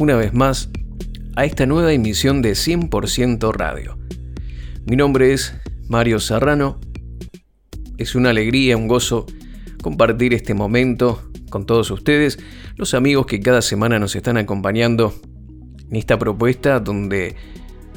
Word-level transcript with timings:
una 0.00 0.16
vez 0.16 0.32
más 0.32 0.70
a 1.36 1.44
esta 1.44 1.66
nueva 1.66 1.92
emisión 1.92 2.40
de 2.40 2.52
100% 2.52 3.52
Radio. 3.52 3.98
Mi 4.86 4.96
nombre 4.96 5.34
es 5.34 5.54
Mario 5.88 6.20
Serrano. 6.20 6.80
Es 7.98 8.14
una 8.14 8.30
alegría, 8.30 8.78
un 8.78 8.88
gozo 8.88 9.26
compartir 9.82 10.32
este 10.32 10.54
momento 10.54 11.30
con 11.50 11.66
todos 11.66 11.90
ustedes, 11.90 12.38
los 12.76 12.94
amigos 12.94 13.26
que 13.26 13.40
cada 13.40 13.60
semana 13.60 13.98
nos 13.98 14.16
están 14.16 14.38
acompañando 14.38 15.14
en 15.90 15.96
esta 15.96 16.18
propuesta 16.18 16.80
donde 16.80 17.36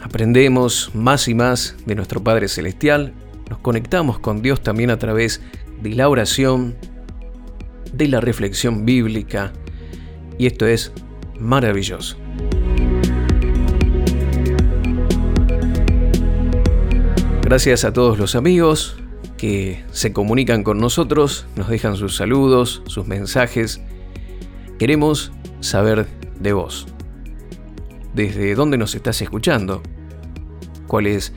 aprendemos 0.01 0.91
más 0.93 1.29
y 1.29 1.33
más 1.33 1.77
de 1.85 1.95
nuestro 1.95 2.21
Padre 2.21 2.49
Celestial, 2.49 3.13
nos 3.49 3.59
conectamos 3.59 4.19
con 4.19 4.41
Dios 4.41 4.61
también 4.61 4.89
a 4.89 4.99
través 4.99 5.41
de 5.81 5.91
la 5.91 6.09
oración, 6.09 6.75
de 7.93 8.09
la 8.09 8.19
reflexión 8.19 8.85
bíblica, 8.85 9.53
y 10.37 10.47
esto 10.47 10.65
es 10.67 10.91
maravilloso. 11.43 12.17
Gracias 17.43 17.83
a 17.85 17.93
todos 17.93 18.17
los 18.17 18.35
amigos 18.35 18.95
que 19.37 19.83
se 19.91 20.13
comunican 20.13 20.63
con 20.63 20.79
nosotros, 20.79 21.45
nos 21.55 21.67
dejan 21.67 21.97
sus 21.97 22.15
saludos, 22.15 22.81
sus 22.87 23.05
mensajes. 23.05 23.81
Queremos 24.79 25.33
saber 25.59 26.07
de 26.39 26.53
vos. 26.53 26.87
¿Desde 28.13 28.55
dónde 28.55 28.77
nos 28.77 28.95
estás 28.95 29.21
escuchando? 29.21 29.83
¿Cuál 30.87 31.07
es 31.07 31.33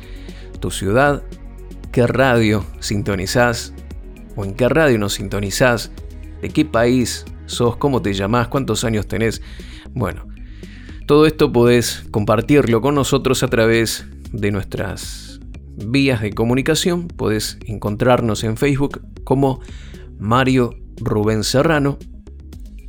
tu 0.61 0.71
ciudad? 0.71 1.23
¿Qué 1.91 2.07
radio 2.07 2.65
sintonizás? 2.81 3.75
¿O 4.37 4.45
en 4.45 4.55
qué 4.55 4.69
radio 4.69 4.99
nos 4.99 5.15
sintonizás? 5.15 5.91
¿De 6.41 6.51
qué 6.51 6.65
país 6.65 7.25
sos? 7.47 7.77
¿Cómo 7.77 8.03
te 8.03 8.15
llamás? 8.15 8.49
¿Cuántos 8.49 8.85
años 8.85 9.07
tenés? 9.07 9.43
Bueno, 9.95 10.27
todo 11.07 11.27
esto 11.27 11.53
podés 11.53 12.05
compartirlo 12.11 12.81
con 12.81 12.95
nosotros 12.95 13.43
a 13.43 13.49
través 13.49 14.07
de 14.33 14.51
nuestras 14.51 15.41
vías 15.77 16.21
de 16.21 16.33
comunicación. 16.33 17.09
Podés 17.09 17.59
encontrarnos 17.67 18.45
en 18.45 18.57
Facebook 18.57 19.03
como 19.25 19.61
Mario 20.19 20.75
Rubén 20.97 21.45
Serrano. 21.45 21.99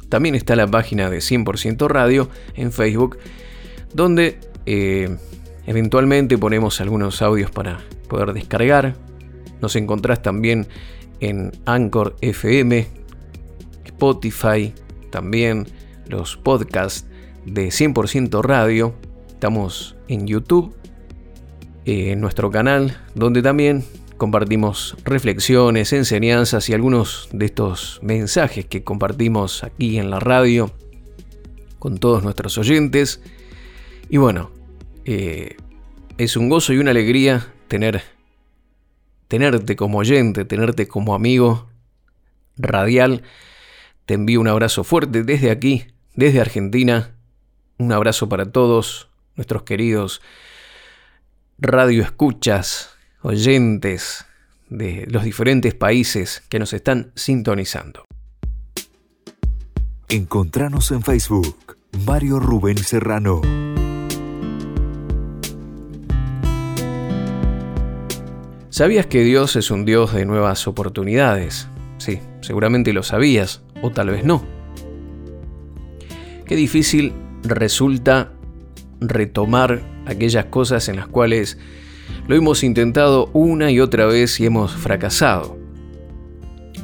También 0.10 0.36
está 0.36 0.56
la 0.56 0.68
página 0.68 1.10
de 1.10 1.18
100% 1.18 1.88
Radio 1.88 2.30
en 2.56 2.72
Facebook, 2.72 3.18
donde 3.94 4.40
eh, 4.66 5.16
eventualmente 5.66 6.38
ponemos 6.38 6.80
algunos 6.82 7.22
audios 7.22 7.52
para 7.52 7.80
poder 8.08 8.34
descargar. 8.34 8.96
Nos 9.62 9.76
encontrás 9.76 10.22
también 10.22 10.68
en 11.20 11.52
Anchor 11.66 12.16
FM, 12.22 12.88
Spotify, 13.98 14.74
también 15.10 15.66
los 16.08 16.38
podcasts 16.38 17.08
de 17.46 17.70
100% 17.70 18.44
Radio. 18.44 18.94
Estamos 19.28 19.96
en 20.08 20.28
YouTube, 20.28 20.76
eh, 21.86 22.12
en 22.12 22.22
nuestro 22.22 22.52
canal, 22.52 22.96
donde 23.16 23.42
también 23.42 23.84
compartimos 24.18 24.96
reflexiones, 25.04 25.94
enseñanzas 25.94 26.70
y 26.70 26.74
algunos 26.74 27.28
de 27.32 27.46
estos 27.46 28.00
mensajes 28.04 28.68
que 28.68 28.84
compartimos 28.84 29.64
aquí 29.64 29.98
en 29.98 30.12
la 30.12 30.20
radio 30.20 30.72
con 31.80 31.98
todos 31.98 32.24
nuestros 32.24 32.56
oyentes. 32.60 33.20
Y 34.10 34.18
bueno, 34.18 34.52
eh, 35.06 35.58
es 36.20 36.38
un 36.38 36.50
gozo 36.50 36.72
y 36.72 36.78
una 36.78 36.92
alegría 36.92 37.52
tener, 37.68 38.04
tenerte 39.28 39.76
como 39.76 39.98
oyente, 39.98 40.46
tenerte 40.46 40.88
como 40.88 41.16
amigo 41.16 41.68
radial. 42.58 43.24
Te 44.08 44.14
envío 44.14 44.40
un 44.40 44.48
abrazo 44.48 44.86
fuerte 44.86 45.24
desde 45.24 45.52
aquí, 45.52 45.88
desde 46.16 46.40
Argentina. 46.40 47.14
Un 47.78 47.92
abrazo 47.92 48.30
para 48.30 48.50
todos 48.54 49.10
nuestros 49.36 49.64
queridos 49.64 50.22
radio 51.58 52.04
escuchas, 52.04 52.96
oyentes 53.22 54.26
de 54.70 55.06
los 55.10 55.26
diferentes 55.26 55.76
países 55.76 56.42
que 56.48 56.58
nos 56.58 56.72
están 56.72 57.12
sintonizando. 57.16 58.06
Encontranos 60.08 60.90
en 60.92 61.02
Facebook, 61.02 61.76
Mario 62.06 62.40
Rubén 62.40 62.78
Serrano. 62.78 63.42
¿Sabías 68.70 69.08
que 69.08 69.24
Dios 69.24 69.58
es 69.58 69.70
un 69.70 69.84
Dios 69.84 70.14
de 70.14 70.26
nuevas 70.26 70.66
oportunidades? 70.66 71.68
Sí, 71.98 72.22
seguramente 72.40 72.94
lo 72.94 73.04
sabías, 73.04 73.64
o 73.82 73.92
tal 73.92 74.10
vez 74.10 74.24
no. 74.24 74.44
Qué 76.46 76.56
difícil 76.56 77.14
resulta 77.44 78.32
retomar 79.00 79.82
aquellas 80.06 80.46
cosas 80.46 80.88
en 80.90 80.96
las 80.96 81.08
cuales 81.08 81.58
lo 82.28 82.36
hemos 82.36 82.64
intentado 82.64 83.30
una 83.34 83.72
y 83.72 83.80
otra 83.80 84.06
vez 84.06 84.40
y 84.40 84.46
hemos 84.46 84.74
fracasado. 84.74 85.58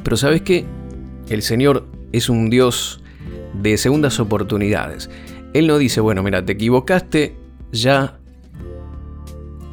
Pero 0.02 0.16
sabes 0.16 0.42
qué? 0.42 0.66
El 1.28 1.42
Señor 1.42 1.86
es 2.12 2.28
un 2.28 2.50
Dios 2.50 3.02
de 3.54 3.76
segundas 3.78 4.20
oportunidades. 4.20 5.08
Él 5.54 5.66
no 5.66 5.78
dice, 5.78 6.00
bueno, 6.00 6.22
mira, 6.22 6.44
te 6.44 6.52
equivocaste, 6.52 7.36
ya 7.72 8.18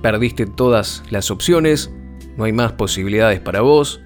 perdiste 0.02 0.46
todas 0.46 1.04
las 1.10 1.32
opciones, 1.32 1.92
no 2.38 2.46
hay 2.46 2.54
más 2.54 2.74
posibilidades 2.74 3.40
para 3.40 3.62
vos. 3.62 4.02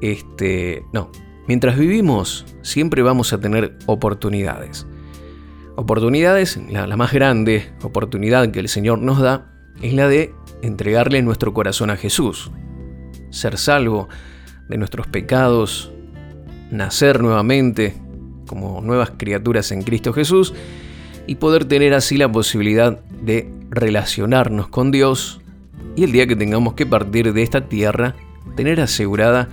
Este, 0.00 0.84
no, 0.92 1.10
Mientras 1.46 1.78
vivimos, 1.78 2.46
siempre 2.62 3.02
vamos 3.02 3.32
a 3.32 3.38
tener 3.38 3.76
oportunidades. 3.86 4.86
Oportunidades, 5.76 6.58
la, 6.70 6.96
más 6.96 7.12
grande 7.12 7.70
oportunidad 7.82 8.50
que 8.50 8.60
el 8.60 8.68
Señor 8.68 9.00
nos 9.00 9.20
da 9.20 9.52
es 9.82 9.92
la 9.92 10.08
de 10.08 10.32
entregarle 10.62 11.20
nuestro 11.20 11.52
corazón 11.52 11.90
a 11.90 11.96
Jesús, 11.96 12.50
ser 13.30 13.58
salvo 13.58 14.08
de 14.68 14.78
nuestros 14.78 15.06
pecados, 15.06 15.92
nacer 16.70 17.20
nuevamente 17.20 17.94
como 18.46 18.80
nuevas 18.80 19.12
criaturas 19.16 19.70
en 19.72 19.82
Cristo 19.82 20.12
Jesús 20.12 20.54
y 21.26 21.34
poder 21.34 21.64
tener 21.66 21.92
así 21.92 22.16
la 22.16 22.30
posibilidad 22.30 23.00
de 23.22 23.50
relacionarnos 23.68 24.68
con 24.68 24.90
Dios 24.90 25.40
y 25.96 26.04
el 26.04 26.12
día 26.12 26.26
que 26.26 26.36
tengamos 26.36 26.74
que 26.74 26.86
partir 26.86 27.32
de 27.32 27.42
esta 27.42 27.68
tierra, 27.68 28.14
tener 28.56 28.80
asegurada 28.80 29.48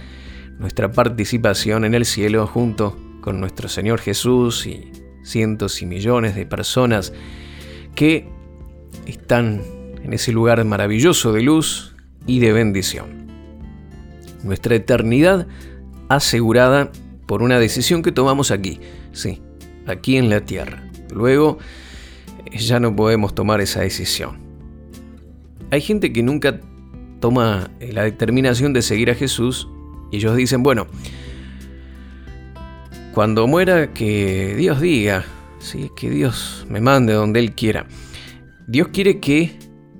nuestra 0.61 0.91
participación 0.91 1.85
en 1.85 1.95
el 1.95 2.05
cielo 2.05 2.45
junto 2.45 2.95
con 3.19 3.39
nuestro 3.39 3.67
Señor 3.67 3.99
Jesús 3.99 4.67
y 4.67 4.91
cientos 5.23 5.81
y 5.81 5.87
millones 5.87 6.35
de 6.35 6.45
personas 6.45 7.13
que 7.95 8.29
están 9.07 9.63
en 10.03 10.13
ese 10.13 10.31
lugar 10.31 10.63
maravilloso 10.63 11.33
de 11.33 11.41
luz 11.41 11.95
y 12.27 12.39
de 12.39 12.53
bendición. 12.53 13.27
Nuestra 14.43 14.75
eternidad 14.75 15.47
asegurada 16.09 16.91
por 17.25 17.41
una 17.41 17.59
decisión 17.59 18.03
que 18.03 18.11
tomamos 18.11 18.51
aquí, 18.51 18.79
sí, 19.13 19.41
aquí 19.87 20.17
en 20.17 20.29
la 20.29 20.41
tierra. 20.41 20.83
Luego 21.11 21.57
ya 22.51 22.79
no 22.79 22.95
podemos 22.95 23.33
tomar 23.33 23.61
esa 23.61 23.81
decisión. 23.81 24.37
Hay 25.71 25.81
gente 25.81 26.13
que 26.13 26.21
nunca 26.21 26.59
toma 27.19 27.71
la 27.79 28.03
determinación 28.03 28.73
de 28.73 28.83
seguir 28.83 29.09
a 29.09 29.15
Jesús 29.15 29.67
y 30.11 30.17
ellos 30.17 30.35
dicen, 30.35 30.61
bueno, 30.61 30.87
cuando 33.13 33.47
muera 33.47 33.93
que 33.93 34.55
Dios 34.57 34.81
diga, 34.81 35.25
¿sí? 35.59 35.89
que 35.95 36.09
Dios 36.09 36.65
me 36.69 36.81
mande 36.81 37.13
donde 37.13 37.39
Él 37.39 37.53
quiera. 37.53 37.85
Dios 38.67 38.89
quiere 38.89 39.19
que 39.19 39.57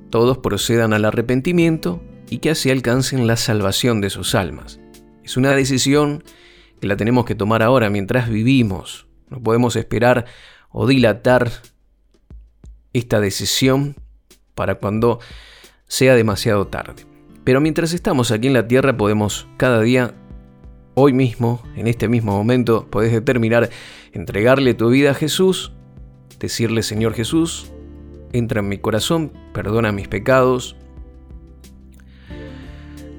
todos 0.10 0.38
procedan 0.38 0.94
al 0.94 1.06
arrepentimiento 1.06 2.02
y 2.30 2.40
que 2.40 2.52
así 2.52 2.70
alcancen 2.70 3.28
la 3.28 3.38
salvación 3.38 4.02
de 4.02 4.10
sus 4.10 4.36
almas. 4.36 4.80
Es 5.24 5.38
una 5.38 5.52
decisión 5.52 6.24
que 6.80 6.88
la 6.88 6.98
tenemos 6.98 7.26
que 7.26 7.36
tomar 7.36 7.64
ahora 7.64 7.90
mientras 7.90 8.30
vivimos. 8.30 9.08
No 9.30 9.42
podemos 9.42 9.76
esperar 9.76 10.26
o 10.70 10.88
dilatar 10.88 11.52
esta 12.94 13.20
decisión 13.20 13.96
para 14.56 14.76
cuando 14.76 15.20
sea 15.88 16.16
demasiado 16.16 16.68
tarde. 16.68 17.11
Pero 17.44 17.62
mientras 17.62 17.94
estamos 17.94 18.32
aquí 18.32 18.48
en 18.48 18.54
la 18.54 18.68
Tierra 18.68 18.98
podemos 18.98 19.48
cada 19.58 19.82
día, 19.82 20.14
hoy 20.94 21.14
mismo, 21.14 21.62
en 21.76 21.88
este 21.88 22.08
mismo 22.08 22.34
momento, 22.34 22.88
podés 22.90 23.12
determinar 23.12 23.70
entregarle 24.14 24.74
tu 24.74 24.90
vida 24.90 25.12
a 25.12 25.16
Jesús 25.16 25.72
decirle, 26.42 26.82
Señor 26.82 27.14
Jesús, 27.14 27.72
entra 28.34 28.60
en 28.60 28.68
mi 28.68 28.80
corazón, 28.80 29.32
perdona 29.54 29.92
mis 29.92 30.08
pecados, 30.08 30.76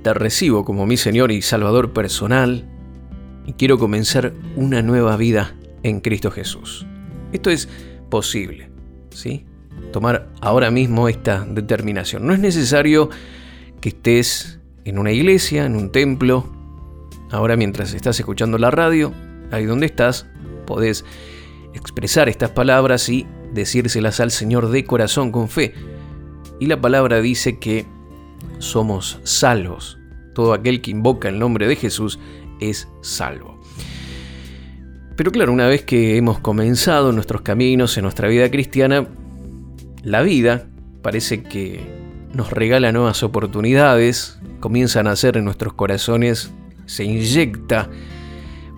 te 0.03 0.13
recibo 0.13 0.65
como 0.65 0.85
mi 0.87 0.97
Señor 0.97 1.31
y 1.31 1.41
Salvador 1.41 1.93
personal 1.93 2.69
y 3.47 3.53
quiero 3.53 3.79
comenzar 3.79 4.33
una 4.57 4.83
nueva 4.83 5.17
vida 5.17 5.55
en 5.85 6.01
Cristo 6.01 6.33
Jesús. 6.33 6.85
Esto 7.33 7.51
es 7.51 7.69
posible, 8.11 8.71
¿sí? 9.11 9.47
Tomar 9.93 10.29
ahora 10.41 10.71
mismo 10.71 11.09
esta 11.09 11.47
determinación. 11.49 12.27
No 12.27 12.35
es 12.35 12.41
necesario 12.41 13.11
que 13.83 13.91
estés 13.91 14.61
en 14.87 14.99
una 14.99 15.13
iglesia, 15.13 15.67
en 15.67 15.77
un 15.77 15.91
templo. 15.93 16.47
Ahora 17.31 17.57
mientras 17.57 17.93
estás 17.93 18.19
escuchando 18.19 18.57
la 18.57 18.71
radio, 18.71 19.13
ahí 19.51 19.67
donde 19.67 19.87
estás, 19.87 20.27
podés 20.67 21.05
expresar 21.75 22.31
estas 22.31 22.51
palabras 22.51 23.09
y 23.11 23.27
decírselas 23.53 24.21
al 24.21 24.31
Señor 24.31 24.71
de 24.71 24.85
corazón 24.85 25.33
con 25.33 25.49
fe. 25.49 25.75
Y 26.61 26.67
la 26.67 26.81
palabra 26.81 27.21
dice 27.21 27.59
que 27.59 27.85
somos 28.59 29.21
salvos. 29.25 29.99
Todo 30.35 30.55
aquel 30.55 30.81
que 30.81 30.93
invoca 30.93 31.29
el 31.29 31.39
nombre 31.39 31.67
de 31.67 31.77
Jesús 31.77 32.19
es 32.61 32.89
salvo. 33.03 33.61
Pero 35.17 35.33
claro, 35.33 35.53
una 35.53 35.67
vez 35.67 35.83
que 35.83 36.17
hemos 36.17 36.39
comenzado 36.39 37.13
nuestros 37.13 37.43
caminos 37.43 37.97
en 37.99 38.05
nuestra 38.05 38.29
vida 38.29 38.51
cristiana, 38.51 39.09
la 40.03 40.23
vida 40.23 40.69
parece 41.03 41.43
que 41.43 42.02
nos 42.35 42.51
regala 42.51 42.93
nuevas 42.93 43.23
oportunidades, 43.23 44.39
comienza 44.61 45.01
a 45.01 45.03
nacer 45.03 45.37
en 45.37 45.45
nuestros 45.45 45.75
corazones, 45.75 46.51
se 46.87 47.05
inyecta 47.05 47.89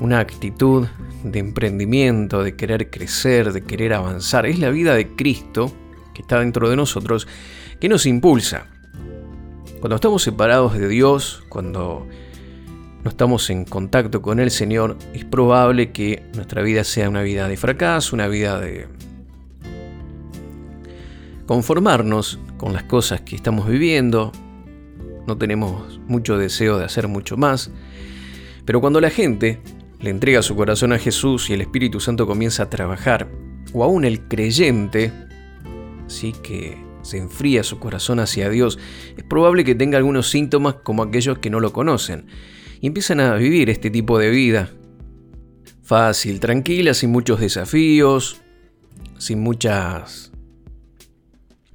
una 0.00 0.18
actitud 0.18 0.86
de 1.22 1.38
emprendimiento, 1.38 2.42
de 2.42 2.56
querer 2.56 2.90
crecer, 2.90 3.52
de 3.52 3.62
querer 3.62 3.94
avanzar. 3.94 4.46
Es 4.46 4.58
la 4.58 4.70
vida 4.70 4.94
de 4.94 5.14
Cristo 5.14 5.72
que 6.12 6.22
está 6.22 6.40
dentro 6.40 6.68
de 6.68 6.76
nosotros 6.76 7.26
que 7.80 7.88
nos 7.88 8.06
impulsa. 8.06 8.66
Cuando 9.80 9.96
estamos 9.96 10.22
separados 10.22 10.78
de 10.78 10.88
Dios, 10.88 11.42
cuando 11.48 12.06
no 13.02 13.10
estamos 13.10 13.50
en 13.50 13.64
contacto 13.64 14.22
con 14.22 14.40
el 14.40 14.50
Señor, 14.50 14.96
es 15.12 15.24
probable 15.24 15.92
que 15.92 16.22
nuestra 16.34 16.62
vida 16.62 16.84
sea 16.84 17.08
una 17.08 17.22
vida 17.22 17.48
de 17.48 17.56
fracaso, 17.56 18.16
una 18.16 18.28
vida 18.28 18.58
de 18.60 18.88
conformarnos 21.46 22.38
con 22.56 22.72
las 22.72 22.84
cosas 22.84 23.20
que 23.20 23.36
estamos 23.36 23.68
viviendo. 23.68 24.32
No 25.26 25.36
tenemos 25.38 26.00
mucho 26.06 26.38
deseo 26.38 26.78
de 26.78 26.84
hacer 26.84 27.08
mucho 27.08 27.36
más. 27.36 27.70
Pero 28.64 28.80
cuando 28.80 29.00
la 29.00 29.10
gente 29.10 29.60
le 30.00 30.10
entrega 30.10 30.42
su 30.42 30.56
corazón 30.56 30.92
a 30.92 30.98
Jesús 30.98 31.50
y 31.50 31.54
el 31.54 31.60
Espíritu 31.60 32.00
Santo 32.00 32.26
comienza 32.26 32.64
a 32.64 32.70
trabajar, 32.70 33.28
o 33.72 33.84
aún 33.84 34.04
el 34.04 34.28
creyente, 34.28 35.12
sí 36.06 36.32
que 36.42 36.82
se 37.02 37.18
enfría 37.18 37.62
su 37.62 37.78
corazón 37.78 38.20
hacia 38.20 38.48
Dios, 38.48 38.78
es 39.16 39.24
probable 39.24 39.64
que 39.64 39.74
tenga 39.74 39.98
algunos 39.98 40.30
síntomas 40.30 40.76
como 40.82 41.02
aquellos 41.02 41.38
que 41.38 41.50
no 41.50 41.60
lo 41.60 41.72
conocen 41.72 42.26
y 42.80 42.86
empiezan 42.86 43.20
a 43.20 43.34
vivir 43.34 43.70
este 43.70 43.90
tipo 43.90 44.18
de 44.18 44.30
vida. 44.30 44.70
Fácil, 45.82 46.40
tranquila, 46.40 46.94
sin 46.94 47.10
muchos 47.10 47.40
desafíos, 47.40 48.40
sin 49.18 49.40
muchas 49.40 50.33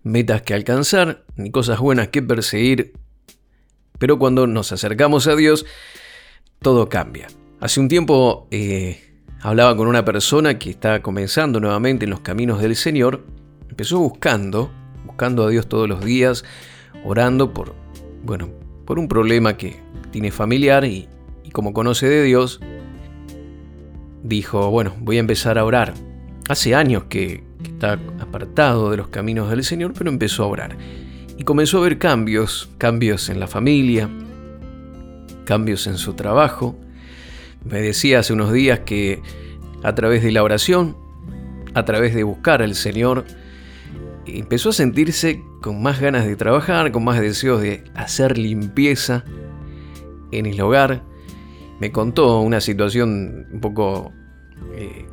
metas 0.10 0.42
que 0.42 0.54
alcanzar, 0.54 1.24
ni 1.36 1.52
cosas 1.52 1.80
buenas 1.80 2.10
que 2.10 2.22
perseguir. 2.22 2.94
Pero 3.98 4.18
cuando 4.18 4.48
nos 4.48 4.72
acercamos 4.72 5.28
a 5.28 5.36
Dios, 5.36 5.66
todo 6.62 6.90
cambia. 6.90 7.28
Hace 7.60 7.80
un 7.80 7.88
tiempo 7.88 8.48
eh, 8.52 9.02
hablaba 9.42 9.76
con 9.76 9.88
una 9.88 10.06
persona 10.06 10.58
que 10.58 10.70
está 10.70 11.02
comenzando 11.02 11.60
nuevamente 11.60 12.06
en 12.06 12.12
los 12.12 12.22
caminos 12.22 12.62
del 12.62 12.76
Señor. 12.76 13.26
Empezó 13.70 14.00
buscando, 14.00 14.72
buscando 15.06 15.46
a 15.46 15.50
Dios 15.50 15.68
todos 15.68 15.88
los 15.88 16.04
días, 16.04 16.44
orando 17.04 17.54
por, 17.54 17.76
bueno, 18.24 18.50
por 18.86 19.00
un 19.00 19.08
problema 19.08 19.58
que 19.58 19.80
tiene 20.12 20.32
familiar 20.32 20.86
y, 20.86 21.08
como 21.52 21.74
conoce 21.74 22.08
de 22.08 22.24
Dios, 22.24 22.60
dijo, 24.24 24.70
bueno, 24.72 24.96
voy 25.00 25.18
a 25.18 25.20
empezar 25.20 25.58
a 25.58 25.66
orar. 25.66 25.94
Hace 26.48 26.76
años 26.76 27.04
que, 27.10 27.44
que 27.64 27.70
está 27.70 28.00
apartado 28.30 28.92
de 28.92 28.98
los 28.98 29.10
caminos 29.10 29.50
del 29.50 29.64
Señor, 29.64 29.94
pero 29.98 30.10
empezó 30.10 30.44
a 30.44 30.48
orar. 30.48 30.78
Y 31.38 31.44
comenzó 31.44 31.80
a 31.80 31.82
ver 31.82 31.98
cambios, 31.98 32.70
cambios 32.78 33.30
en 33.30 33.40
la 33.40 33.48
familia, 33.48 34.10
cambios 35.46 35.88
en 35.88 35.98
su 35.98 36.14
trabajo, 36.14 36.78
me 37.66 37.82
decía 37.82 38.20
hace 38.20 38.34
unos 38.34 38.54
días 38.54 38.80
que 38.80 39.22
a 39.84 39.96
través 39.96 40.24
de 40.24 40.32
la 40.32 40.44
oración, 40.44 40.96
a 41.74 41.86
través 41.86 42.16
de 42.16 42.24
buscar 42.24 42.62
al 42.62 42.76
Señor, 42.76 43.26
empezó 44.26 44.70
a 44.70 44.74
sentirse 44.74 45.42
con 45.62 45.82
más 45.82 46.00
ganas 46.00 46.26
de 46.26 46.36
trabajar, 46.36 46.92
con 46.92 47.04
más 47.04 47.20
deseos 47.20 47.62
de 47.62 47.84
hacer 47.96 48.38
limpieza 48.38 49.24
en 50.32 50.46
el 50.46 50.60
hogar. 50.62 51.04
Me 51.80 51.92
contó 51.92 52.40
una 52.42 52.62
situación 52.62 53.48
un 53.52 53.60
poco 53.60 54.12
eh, 54.76 55.06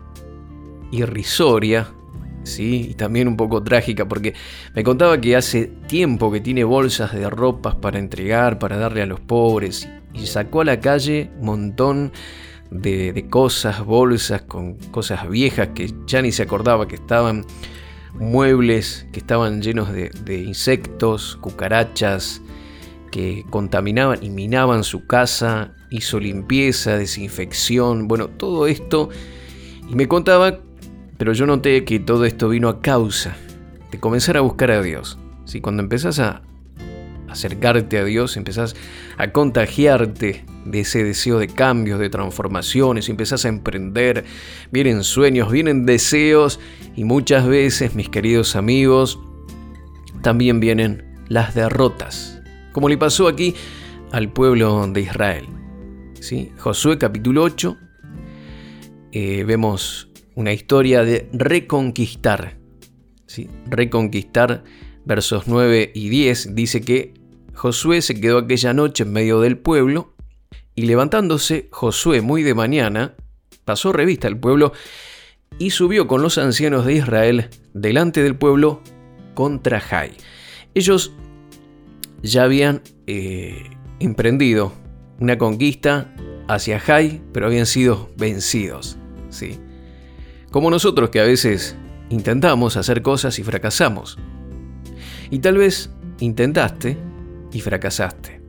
irrisoria, 0.92 1.88
¿sí? 2.46 2.88
y 2.90 2.94
también 2.94 3.28
un 3.28 3.36
poco 3.36 3.62
trágica, 3.62 4.06
porque 4.06 4.34
me 4.74 4.82
contaba 4.82 5.20
que 5.20 5.36
hace 5.36 5.66
tiempo 5.86 6.32
que 6.32 6.40
tiene 6.40 6.64
bolsas 6.64 7.12
de 7.12 7.28
ropas 7.28 7.74
para 7.74 7.98
entregar, 7.98 8.58
para 8.58 8.76
darle 8.76 9.02
a 9.02 9.06
los 9.06 9.20
pobres, 9.20 9.88
y 10.14 10.26
sacó 10.26 10.62
a 10.62 10.64
la 10.64 10.80
calle 10.80 11.30
un 11.38 11.46
montón 11.46 12.12
de, 12.70 13.26
cosas, 13.30 13.84
bolsas 13.84 14.42
con 14.42 14.74
cosas 14.90 15.28
viejas 15.28 15.68
que 15.74 15.92
ya 16.06 16.22
ni 16.22 16.32
se 16.32 16.42
acordaba 16.42 16.88
que 16.88 16.96
estaban, 16.96 17.44
muebles 18.14 19.06
que 19.12 19.20
estaban 19.20 19.60
llenos 19.60 19.92
de, 19.92 20.10
de 20.24 20.38
insectos, 20.38 21.36
cucarachas, 21.40 22.40
que 23.10 23.44
contaminaban 23.50 24.22
y 24.22 24.30
minaban 24.30 24.84
su 24.84 25.06
casa, 25.06 25.74
hizo 25.90 26.18
limpieza, 26.18 26.96
desinfección, 26.96 28.08
bueno, 28.08 28.28
todo 28.28 28.66
esto. 28.66 29.08
Y 29.88 29.94
me 29.94 30.08
contaba, 30.08 30.58
pero 31.18 31.32
yo 31.32 31.46
noté 31.46 31.84
que 31.84 31.98
todo 31.98 32.24
esto 32.24 32.48
vino 32.48 32.68
a 32.68 32.80
causa 32.80 33.36
de 33.90 34.00
comenzar 34.00 34.36
a 34.36 34.40
buscar 34.40 34.70
a 34.70 34.82
Dios. 34.82 35.18
Si 35.44 35.60
cuando 35.60 35.82
empezás 35.82 36.18
a, 36.18 36.42
acercarte 37.28 37.98
a 37.98 38.04
Dios, 38.04 38.36
empezás 38.36 38.74
a 39.18 39.32
contagiarte 39.32 40.44
de 40.64 40.80
ese 40.80 41.04
deseo 41.04 41.38
de 41.38 41.48
cambios, 41.48 41.98
de 42.00 42.08
transformaciones, 42.08 43.08
empezás 43.08 43.44
a 43.44 43.48
emprender, 43.48 44.24
vienen 44.70 45.04
sueños, 45.04 45.50
vienen 45.50 45.86
deseos 45.86 46.58
y 46.94 47.04
muchas 47.04 47.46
veces, 47.46 47.94
mis 47.94 48.08
queridos 48.08 48.56
amigos, 48.56 49.18
también 50.22 50.60
vienen 50.60 51.04
las 51.28 51.54
derrotas, 51.54 52.40
como 52.72 52.88
le 52.88 52.98
pasó 52.98 53.28
aquí 53.28 53.54
al 54.12 54.32
pueblo 54.32 54.86
de 54.88 55.02
Israel. 55.02 55.46
¿Sí? 56.20 56.52
Josué 56.58 56.98
capítulo 56.98 57.42
8, 57.42 57.76
eh, 59.12 59.44
vemos 59.44 60.08
una 60.36 60.52
historia 60.52 61.02
de 61.02 61.28
reconquistar, 61.32 62.58
¿sí? 63.26 63.50
reconquistar 63.68 64.62
versos 65.04 65.48
9 65.48 65.90
y 65.94 66.08
10, 66.08 66.54
dice 66.54 66.82
que 66.82 67.14
Josué 67.54 68.02
se 68.02 68.20
quedó 68.20 68.38
aquella 68.38 68.74
noche 68.74 69.02
en 69.02 69.12
medio 69.12 69.40
del 69.40 69.58
pueblo, 69.58 70.14
y 70.74 70.82
levantándose 70.82 71.68
Josué 71.72 72.20
muy 72.20 72.42
de 72.42 72.54
mañana, 72.54 73.14
pasó 73.64 73.92
revista 73.92 74.28
al 74.28 74.38
pueblo 74.38 74.72
y 75.58 75.70
subió 75.70 76.06
con 76.06 76.22
los 76.22 76.36
ancianos 76.36 76.84
de 76.84 76.94
Israel 76.94 77.48
delante 77.72 78.22
del 78.22 78.36
pueblo 78.36 78.82
contra 79.34 79.80
Jai. 79.80 80.12
Ellos 80.74 81.12
ya 82.22 82.44
habían 82.44 82.82
eh, 83.06 83.70
emprendido 84.00 84.72
una 85.18 85.38
conquista 85.38 86.14
hacia 86.46 86.78
Jai, 86.78 87.22
pero 87.32 87.46
habían 87.46 87.64
sido 87.64 88.10
vencidos. 88.18 88.98
¿sí? 89.30 89.58
Como 90.56 90.70
nosotros 90.70 91.10
que 91.10 91.20
a 91.20 91.24
veces 91.24 91.76
intentamos 92.08 92.78
hacer 92.78 93.02
cosas 93.02 93.38
y 93.38 93.42
fracasamos. 93.42 94.16
Y 95.28 95.40
tal 95.40 95.58
vez 95.58 95.90
intentaste 96.18 96.96
y 97.52 97.60
fracasaste. 97.60 98.40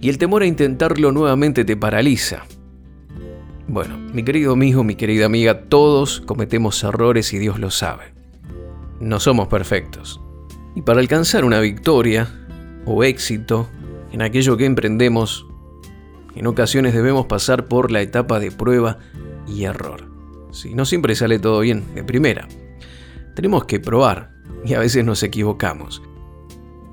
Y 0.00 0.08
el 0.08 0.18
temor 0.18 0.42
a 0.42 0.46
intentarlo 0.46 1.12
nuevamente 1.12 1.64
te 1.64 1.76
paraliza. 1.76 2.42
Bueno, 3.68 3.96
mi 3.96 4.24
querido 4.24 4.54
amigo, 4.54 4.82
mi 4.82 4.96
querida 4.96 5.26
amiga, 5.26 5.68
todos 5.68 6.22
cometemos 6.22 6.82
errores 6.82 7.32
y 7.32 7.38
Dios 7.38 7.60
lo 7.60 7.70
sabe. 7.70 8.12
No 8.98 9.20
somos 9.20 9.46
perfectos. 9.46 10.20
Y 10.74 10.82
para 10.82 10.98
alcanzar 10.98 11.44
una 11.44 11.60
victoria 11.60 12.26
o 12.84 13.04
éxito 13.04 13.68
en 14.10 14.22
aquello 14.22 14.56
que 14.56 14.64
emprendemos, 14.64 15.46
en 16.34 16.48
ocasiones 16.48 16.94
debemos 16.94 17.26
pasar 17.26 17.66
por 17.66 17.92
la 17.92 18.02
etapa 18.02 18.40
de 18.40 18.50
prueba 18.50 18.98
y 19.46 19.66
error. 19.66 20.13
Si 20.54 20.72
no 20.72 20.84
siempre 20.84 21.16
sale 21.16 21.40
todo 21.40 21.60
bien 21.60 21.82
de 21.96 22.04
primera. 22.04 22.46
Tenemos 23.34 23.64
que 23.64 23.80
probar 23.80 24.30
y 24.64 24.74
a 24.74 24.78
veces 24.78 25.04
nos 25.04 25.24
equivocamos. 25.24 26.00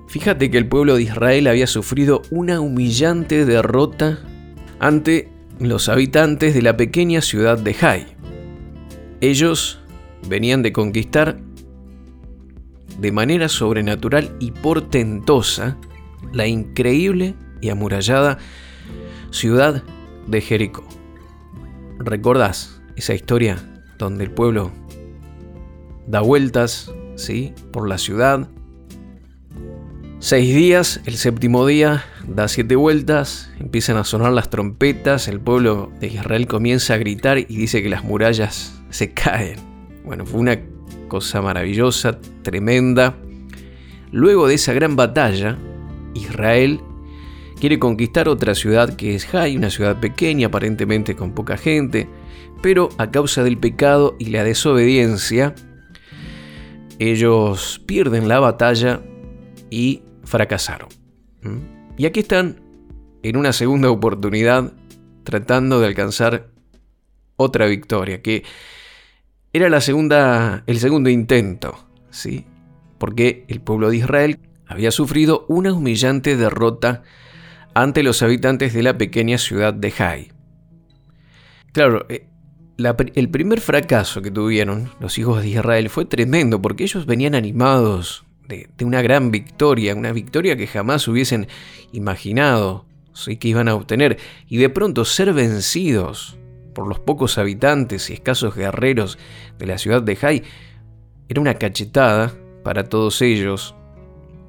Fíjate 0.07 0.49
que 0.49 0.57
el 0.57 0.67
pueblo 0.67 0.95
de 0.95 1.03
Israel 1.03 1.45
había 1.45 1.67
sufrido 1.67 2.23
una 2.31 2.59
humillante 2.59 3.45
derrota 3.45 4.19
ante 4.79 5.29
los 5.59 5.89
habitantes 5.89 6.55
de 6.55 6.63
la 6.63 6.75
pequeña 6.75 7.21
ciudad 7.21 7.59
de 7.59 7.75
Jai. 7.75 8.07
Ellos 9.21 9.79
venían 10.27 10.63
de 10.63 10.73
conquistar 10.73 11.39
de 12.97 13.11
manera 13.11 13.47
sobrenatural 13.47 14.35
y 14.39 14.51
portentosa 14.51 15.77
la 16.33 16.47
increíble 16.47 17.35
y 17.61 17.69
amurallada 17.69 18.39
ciudad 19.29 19.83
de 20.25 20.41
Jericó. 20.41 20.83
¿Recordás 21.99 22.80
esa 23.01 23.15
historia 23.15 23.57
donde 23.97 24.23
el 24.23 24.31
pueblo 24.31 24.71
da 26.05 26.21
vueltas, 26.21 26.93
¿sí? 27.15 27.51
Por 27.71 27.89
la 27.89 27.97
ciudad. 27.97 28.47
Seis 30.19 30.53
días, 30.53 31.01
el 31.05 31.15
séptimo 31.15 31.65
día 31.65 32.05
da 32.27 32.47
siete 32.47 32.75
vueltas, 32.75 33.51
empiezan 33.59 33.97
a 33.97 34.03
sonar 34.03 34.33
las 34.33 34.51
trompetas, 34.51 35.27
el 35.27 35.39
pueblo 35.39 35.91
de 35.99 36.07
Israel 36.07 36.45
comienza 36.45 36.93
a 36.93 36.97
gritar 36.97 37.39
y 37.39 37.45
dice 37.45 37.81
que 37.81 37.89
las 37.89 38.03
murallas 38.03 38.79
se 38.91 39.15
caen. 39.15 39.57
Bueno, 40.05 40.27
fue 40.27 40.39
una 40.39 40.59
cosa 41.07 41.41
maravillosa, 41.41 42.19
tremenda. 42.43 43.15
Luego 44.11 44.47
de 44.47 44.53
esa 44.53 44.73
gran 44.73 44.95
batalla, 44.95 45.57
Israel 46.13 46.81
quiere 47.61 47.77
conquistar 47.77 48.27
otra 48.27 48.55
ciudad 48.55 48.95
que 48.95 49.13
es 49.13 49.27
Jai, 49.27 49.55
una 49.55 49.69
ciudad 49.69 49.99
pequeña, 49.99 50.47
aparentemente 50.47 51.15
con 51.15 51.33
poca 51.33 51.57
gente, 51.57 52.09
pero 52.63 52.89
a 52.97 53.11
causa 53.11 53.43
del 53.43 53.59
pecado 53.59 54.15
y 54.17 54.31
la 54.31 54.43
desobediencia, 54.43 55.53
ellos 56.97 57.79
pierden 57.85 58.27
la 58.27 58.39
batalla 58.39 59.01
y 59.69 60.01
fracasaron. 60.23 60.89
¿Mm? 61.43 61.57
Y 61.97 62.05
aquí 62.07 62.21
están 62.21 62.59
en 63.21 63.37
una 63.37 63.53
segunda 63.53 63.91
oportunidad 63.91 64.73
tratando 65.23 65.79
de 65.79 65.85
alcanzar 65.85 66.49
otra 67.35 67.67
victoria, 67.67 68.23
que 68.23 68.43
era 69.53 69.69
la 69.69 69.81
segunda, 69.81 70.63
el 70.65 70.79
segundo 70.79 71.11
intento, 71.11 71.77
¿sí? 72.09 72.47
Porque 72.97 73.45
el 73.49 73.61
pueblo 73.61 73.91
de 73.91 73.97
Israel 73.97 74.39
había 74.65 74.89
sufrido 74.89 75.45
una 75.47 75.73
humillante 75.73 76.37
derrota 76.37 77.03
ante 77.73 78.03
los 78.03 78.21
habitantes 78.21 78.73
de 78.73 78.83
la 78.83 78.97
pequeña 78.97 79.37
ciudad 79.37 79.73
de 79.73 79.91
Jai. 79.91 80.31
Claro, 81.73 82.05
eh, 82.09 82.27
el 83.15 83.29
primer 83.29 83.61
fracaso 83.61 84.21
que 84.21 84.31
tuvieron 84.31 84.89
los 84.99 85.17
hijos 85.17 85.41
de 85.41 85.49
Israel 85.49 85.89
fue 85.89 86.05
tremendo 86.05 86.61
porque 86.61 86.83
ellos 86.83 87.05
venían 87.05 87.35
animados 87.35 88.25
de, 88.47 88.67
una 88.83 89.01
gran 89.01 89.31
victoria, 89.31 89.95
una 89.95 90.11
victoria 90.11 90.55
que 90.55 90.67
jamás 90.67 91.07
hubiesen 91.07 91.47
imaginado 91.93 92.85
¿sí? 93.13 93.37
que 93.37 93.47
iban 93.47 93.67
a 93.67 93.75
obtener, 93.75 94.17
y 94.47 94.57
de 94.57 94.69
pronto 94.69 95.05
ser 95.05 95.33
vencidos 95.33 96.37
por 96.73 96.87
los 96.87 96.99
pocos 96.99 97.37
habitantes 97.37 98.09
y 98.09 98.13
escasos 98.13 98.55
guerreros 98.55 99.17
de 99.57 99.65
la 99.65 99.77
ciudad 99.77 100.01
de 100.01 100.15
Jai 100.15 100.43
era 101.29 101.41
una 101.41 101.53
cachetada 101.55 102.33
para 102.63 102.89
todos 102.89 103.21
ellos. 103.21 103.75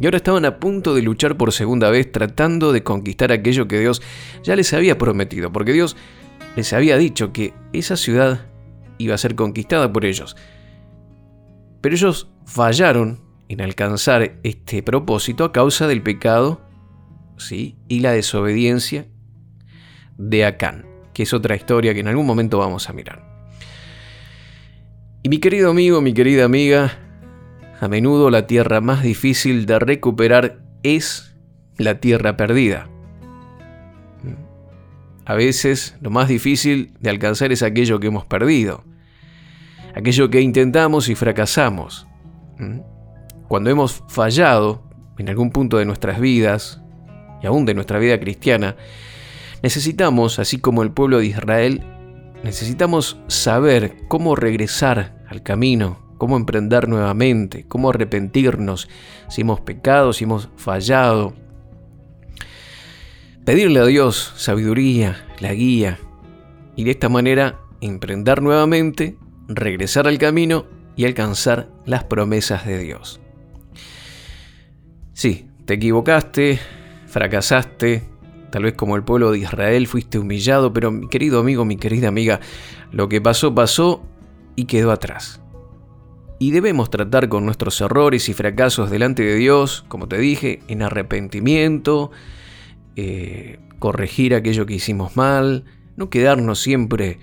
Y 0.03 0.05
ahora 0.05 0.17
estaban 0.17 0.45
a 0.45 0.59
punto 0.59 0.97
de 0.97 1.03
luchar 1.03 1.37
por 1.37 1.53
segunda 1.53 1.89
vez 1.89 2.11
tratando 2.11 2.73
de 2.73 2.83
conquistar 2.83 3.31
aquello 3.31 3.69
que 3.69 3.79
Dios 3.79 4.03
ya 4.43 4.57
les 4.57 4.73
había 4.73 4.99
prometido, 4.99 5.53
porque 5.53 5.73
Dios 5.73 5.97
les 6.57 6.73
había 6.73 6.99
dicho 6.99 7.33
que 7.33 7.55
esa 7.73 7.97
ciudad 7.97 8.49
iba 8.99 9.15
a 9.15 9.19
ser 9.19 9.37
conquistada 9.37 9.93
por 9.93 10.05
ellos. 10.05 10.37
Pero 11.81 11.95
ellos 11.95 12.29
fallaron 12.47 13.21
en 13.49 13.61
alcanzar 13.61 14.41
este 14.43 14.83
propósito 14.83 15.45
a 15.45 15.53
causa 15.53 15.87
del 15.87 16.03
pecado 16.03 16.61
¿sí? 17.37 17.77
y 17.87 18.01
la 18.01 18.11
desobediencia 18.11 19.07
de 20.19 20.45
Acán, 20.45 20.85
que 21.15 21.23
es 21.23 21.33
otra 21.33 21.55
historia 21.55 21.95
que 21.95 22.01
en 22.01 22.09
algún 22.09 22.27
momento 22.27 22.59
vamos 22.59 22.91
a 22.91 22.93
mirar. 22.93 23.25
Y 25.23 25.29
mi 25.29 25.39
querido 25.39 25.71
amigo, 25.71 26.01
mi 26.01 26.13
querida 26.13 26.45
amiga, 26.45 27.02
a 27.83 27.89
menudo 27.89 28.31
la 28.31 28.47
tierra 28.47 28.81
más 28.81 29.03
difícil 29.03 29.67
de 29.67 29.81
recuperar 29.81 30.63
es 30.85 31.35
la 31.77 31.99
tierra 31.99 32.37
perdida. 32.37 32.89
A 35.25 35.35
veces 35.35 35.97
lo 36.01 36.09
más 36.11 36.29
difícil 36.29 36.95
de 37.01 37.11
alcanzar 37.11 37.51
es 37.51 37.65
aquello 37.65 37.99
que 37.99 38.07
hemos 38.07 38.25
perdido, 38.25 38.85
aquello 39.97 40.31
que 40.31 40.41
intentamos 40.41 41.09
y 41.09 41.17
fracasamos. 41.17 42.07
Cuando 43.49 43.69
hemos 43.69 44.05
fallado 44.07 44.89
en 45.19 45.29
algún 45.29 45.51
punto 45.51 45.79
de 45.79 45.85
nuestras 45.85 46.21
vidas, 46.21 46.81
y 47.43 47.49
aún 47.49 47.65
de 47.67 47.75
nuestra 47.75 47.99
vida 47.99 48.21
cristiana, 48.21 48.77
necesitamos, 49.61 50.39
así 50.39 50.61
como 50.61 50.85
el 50.85 50.93
pueblo 50.93 51.19
de 51.19 51.27
Israel, 51.27 51.83
necesitamos 52.45 53.19
saber 53.27 54.05
cómo 54.07 54.37
regresar 54.37 55.25
al 55.29 55.43
camino, 55.43 56.12
cómo 56.23 56.37
emprender 56.37 56.89
nuevamente, 56.89 57.65
cómo 57.67 57.91
arrepentirnos 57.91 58.89
si 59.29 59.41
hemos 59.41 59.61
pecado, 59.61 60.13
si 60.13 60.23
hemos 60.23 60.51
fallado, 60.55 61.35
pedirle 63.45 63.81
a 63.81 63.87
Dios 63.87 64.33
sabiduría, 64.37 65.27
la 65.41 65.53
guía, 65.53 65.99
y 66.77 66.85
de 66.85 66.93
esta 66.93 67.09
manera 67.09 67.59
emprender 67.81 68.41
nuevamente, 68.41 69.17
regresar 69.49 70.07
al 70.07 70.19
camino 70.19 70.67
y 70.95 71.07
alcanzar 71.07 71.71
las 71.87 72.05
promesas 72.05 72.65
de 72.67 72.79
Dios. 72.79 73.21
Sí, 75.15 75.49
te 75.65 75.75
equivocaste, 75.75 76.61
fracasaste, 77.09 78.05
tal 78.53 78.63
vez 78.63 78.75
como 78.75 78.95
el 78.95 79.03
pueblo 79.03 79.33
de 79.33 79.41
Israel 79.41 79.89
fuiste 79.89 80.21
humillado, 80.21 80.73
pero 80.73 80.93
mi 80.93 81.09
querido 81.09 81.41
amigo, 81.41 81.65
mi 81.65 81.79
querida 81.79 82.07
amiga, 82.07 82.39
lo 82.93 83.09
que 83.09 83.21
pasó 83.21 83.53
pasó 83.53 84.05
y 84.55 84.67
quedó 84.67 84.93
atrás. 84.93 85.42
Y 86.43 86.51
debemos 86.51 86.91
tratar 86.91 87.29
con 87.29 87.45
nuestros 87.45 87.81
errores 87.81 88.29
y 88.29 88.35
fracasos 88.35 88.91
delante 88.91 89.23
de 89.23 89.37
Dios, 89.37 89.85
como 89.87 90.09
te 90.09 90.19
dije, 90.19 90.59
en 90.67 90.83
arrepentimiento, 90.83 92.11
eh, 92.97 93.61
corregir 93.79 94.35
aquello 94.35 94.67
que 94.67 94.75
hicimos 94.75 95.17
mal, 95.17 95.67
no 95.97 96.11
quedarnos 96.11 96.59
siempre 96.59 97.21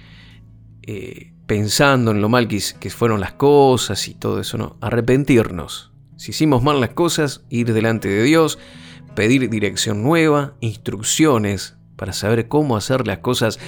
eh, 0.83 1.33
pensando 1.47 2.11
en 2.11 2.21
lo 2.21 2.29
mal 2.29 2.47
que, 2.47 2.63
que 2.79 2.89
fueron 2.89 3.19
las 3.19 3.33
cosas 3.33 4.07
y 4.07 4.13
todo 4.13 4.39
eso, 4.39 4.57
no, 4.57 4.77
arrepentirnos. 4.79 5.91
Si 6.15 6.31
hicimos 6.31 6.63
mal 6.63 6.79
las 6.79 6.91
cosas, 6.91 7.43
ir 7.49 7.73
delante 7.73 8.07
de 8.07 8.23
Dios, 8.23 8.57
pedir 9.15 9.49
dirección 9.49 10.01
nueva, 10.01 10.53
instrucciones 10.61 11.75
para 11.97 12.13
saber 12.13 12.47
cómo 12.47 12.77
hacer 12.77 13.05
las 13.05 13.17
cosas 13.17 13.59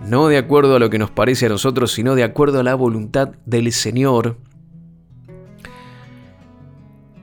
no 0.00 0.28
de 0.28 0.38
acuerdo 0.38 0.76
a 0.76 0.78
lo 0.78 0.90
que 0.90 0.98
nos 1.00 1.10
parece 1.10 1.46
a 1.46 1.48
nosotros, 1.48 1.90
sino 1.90 2.14
de 2.14 2.22
acuerdo 2.22 2.60
a 2.60 2.62
la 2.62 2.76
voluntad 2.76 3.30
del 3.46 3.72
Señor 3.72 4.38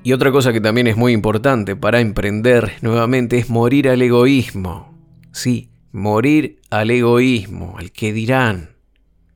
y 0.04 0.12
otra 0.12 0.32
cosa 0.32 0.52
que 0.52 0.60
también 0.60 0.88
es 0.88 0.98
muy 0.98 1.14
importante 1.14 1.78
para 1.78 2.02
emprender 2.02 2.74
nuevamente 2.82 3.38
es 3.38 3.50
morir 3.50 3.88
al 3.88 4.02
egoísmo. 4.02 4.94
Sí, 5.32 5.70
morir 5.94 6.60
al 6.70 6.92
egoísmo, 6.92 7.76
al 7.78 7.94
que 7.94 8.12
dirán. 8.12 8.72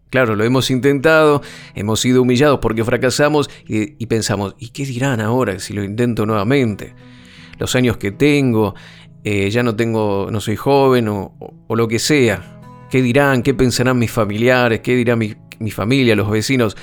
Claro, 0.09 0.35
lo 0.35 0.43
hemos 0.43 0.69
intentado, 0.69 1.41
hemos 1.73 2.01
sido 2.01 2.21
humillados 2.21 2.59
porque 2.59 2.83
fracasamos 2.83 3.49
y, 3.65 4.05
pensamos, 4.07 4.55
¿y 4.59 4.69
qué 4.69 4.85
dirán 4.85 5.21
ahora 5.21 5.57
si 5.59 5.73
lo 5.73 5.83
intento 5.83 6.25
nuevamente? 6.25 6.93
Los 7.59 7.75
años 7.75 7.95
que 7.95 8.11
tengo, 8.11 8.75
eh, 9.23 9.49
ya 9.49 9.63
no 9.63 9.75
tengo, 9.75 10.27
no 10.31 10.41
soy 10.41 10.57
joven 10.57 11.07
o, 11.07 11.33
lo 11.69 11.87
que 11.87 11.99
sea. 11.99 12.59
¿Qué 12.89 13.01
dirán? 13.01 13.41
¿Qué 13.41 13.53
pensarán 13.53 13.99
mis 13.99 14.11
familiares? 14.11 14.81
¿Qué 14.81 14.95
dirá 14.95 15.15
mi, 15.15 15.33
mi 15.59 15.71
familia, 15.71 16.15
los 16.15 16.29
vecinos? 16.29 16.75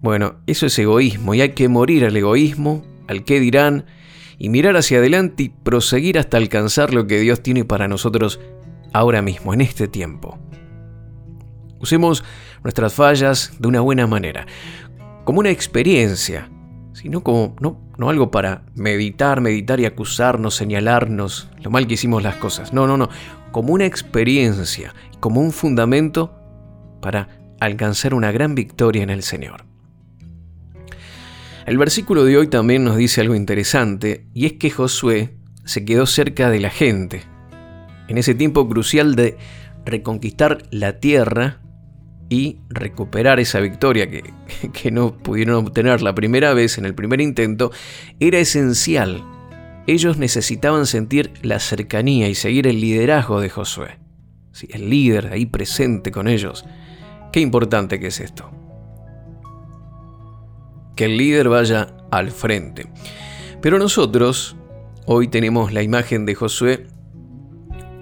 Bueno, 0.00 0.36
eso 0.46 0.66
es 0.66 0.78
egoísmo 0.78 1.34
y 1.34 1.40
hay 1.40 1.50
que 1.50 1.68
morir 1.68 2.04
al 2.04 2.16
egoísmo 2.16 2.84
al 3.08 3.24
qué 3.24 3.40
dirán 3.40 3.86
y 4.38 4.50
mirar 4.50 4.76
hacia 4.76 4.98
adelante 4.98 5.44
y 5.44 5.48
proseguir 5.48 6.18
hasta 6.18 6.36
alcanzar 6.36 6.94
lo 6.94 7.06
que 7.06 7.18
Dios 7.18 7.42
tiene 7.42 7.64
para 7.64 7.88
nosotros 7.88 8.38
ahora 8.92 9.20
mismo, 9.22 9.52
en 9.52 9.60
este 9.60 9.88
tiempo. 9.88 10.38
Usemos 11.80 12.24
nuestras 12.62 12.94
fallas 12.94 13.52
de 13.58 13.68
una 13.68 13.80
buena 13.80 14.06
manera, 14.06 14.46
como 15.24 15.40
una 15.40 15.50
experiencia, 15.50 16.50
sino 16.92 17.22
como 17.22 17.54
no, 17.60 17.80
no 17.96 18.10
algo 18.10 18.30
para 18.30 18.62
meditar, 18.74 19.40
meditar 19.40 19.78
y 19.80 19.86
acusarnos, 19.86 20.54
señalarnos 20.54 21.50
lo 21.62 21.70
mal 21.70 21.86
que 21.86 21.94
hicimos 21.94 22.22
las 22.22 22.36
cosas. 22.36 22.72
No, 22.72 22.86
no, 22.86 22.96
no, 22.96 23.08
como 23.52 23.72
una 23.72 23.86
experiencia, 23.86 24.94
como 25.20 25.40
un 25.40 25.52
fundamento 25.52 26.34
para 27.00 27.28
alcanzar 27.60 28.14
una 28.14 28.32
gran 28.32 28.54
victoria 28.54 29.02
en 29.02 29.10
el 29.10 29.22
Señor. 29.22 29.67
El 31.68 31.76
versículo 31.76 32.24
de 32.24 32.38
hoy 32.38 32.46
también 32.46 32.82
nos 32.82 32.96
dice 32.96 33.20
algo 33.20 33.34
interesante, 33.34 34.24
y 34.32 34.46
es 34.46 34.54
que 34.54 34.70
Josué 34.70 35.34
se 35.66 35.84
quedó 35.84 36.06
cerca 36.06 36.48
de 36.48 36.60
la 36.60 36.70
gente. 36.70 37.24
En 38.08 38.16
ese 38.16 38.34
tiempo 38.34 38.66
crucial 38.66 39.14
de 39.16 39.36
reconquistar 39.84 40.62
la 40.70 40.98
tierra 40.98 41.60
y 42.30 42.60
recuperar 42.70 43.38
esa 43.38 43.60
victoria 43.60 44.08
que, 44.08 44.32
que 44.72 44.90
no 44.90 45.18
pudieron 45.18 45.66
obtener 45.66 46.00
la 46.00 46.14
primera 46.14 46.54
vez 46.54 46.78
en 46.78 46.86
el 46.86 46.94
primer 46.94 47.20
intento, 47.20 47.70
era 48.18 48.38
esencial. 48.38 49.22
Ellos 49.86 50.16
necesitaban 50.16 50.86
sentir 50.86 51.34
la 51.42 51.60
cercanía 51.60 52.30
y 52.30 52.34
seguir 52.34 52.66
el 52.66 52.80
liderazgo 52.80 53.42
de 53.42 53.50
Josué. 53.50 53.98
Sí, 54.52 54.68
el 54.72 54.88
líder 54.88 55.34
ahí 55.34 55.44
presente 55.44 56.12
con 56.12 56.28
ellos. 56.28 56.64
Qué 57.30 57.40
importante 57.40 58.00
que 58.00 58.06
es 58.06 58.20
esto 58.20 58.57
que 60.98 61.04
el 61.04 61.16
líder 61.16 61.48
vaya 61.48 61.94
al 62.10 62.32
frente. 62.32 62.88
Pero 63.62 63.78
nosotros 63.78 64.56
hoy 65.06 65.28
tenemos 65.28 65.72
la 65.72 65.84
imagen 65.84 66.26
de 66.26 66.34
Josué, 66.34 66.88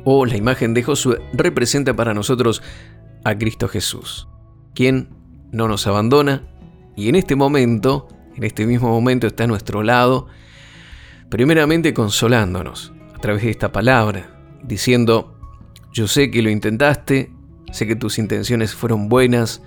o 0.04 0.24
la 0.24 0.38
imagen 0.38 0.72
de 0.72 0.82
Josué 0.82 1.20
representa 1.34 1.94
para 1.94 2.14
nosotros 2.14 2.62
a 3.22 3.36
Cristo 3.36 3.68
Jesús, 3.68 4.28
quien 4.74 5.10
no 5.52 5.68
nos 5.68 5.86
abandona 5.86 6.48
y 6.96 7.10
en 7.10 7.16
este 7.16 7.36
momento, 7.36 8.08
en 8.34 8.44
este 8.44 8.66
mismo 8.66 8.88
momento 8.88 9.26
está 9.26 9.44
a 9.44 9.48
nuestro 9.48 9.82
lado, 9.82 10.28
primeramente 11.28 11.92
consolándonos 11.92 12.94
a 13.14 13.18
través 13.18 13.42
de 13.42 13.50
esta 13.50 13.72
palabra, 13.72 14.40
diciendo, 14.62 15.38
yo 15.92 16.08
sé 16.08 16.30
que 16.30 16.40
lo 16.40 16.48
intentaste, 16.48 17.30
sé 17.72 17.86
que 17.86 17.96
tus 17.96 18.18
intenciones 18.18 18.74
fueron 18.74 19.10
buenas, 19.10 19.60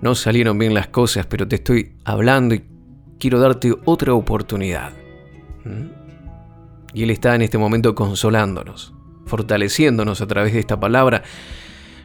no 0.00 0.14
salieron 0.14 0.58
bien 0.58 0.74
las 0.74 0.88
cosas, 0.88 1.26
pero 1.26 1.46
te 1.48 1.56
estoy 1.56 1.96
hablando 2.04 2.54
y 2.54 2.64
quiero 3.18 3.38
darte 3.40 3.74
otra 3.84 4.14
oportunidad. 4.14 4.92
¿Mm? 5.64 6.04
Y 6.92 7.02
Él 7.02 7.10
está 7.10 7.34
en 7.34 7.42
este 7.42 7.58
momento 7.58 7.94
consolándonos, 7.94 8.94
fortaleciéndonos 9.26 10.20
a 10.20 10.26
través 10.26 10.52
de 10.52 10.60
esta 10.60 10.78
palabra. 10.78 11.22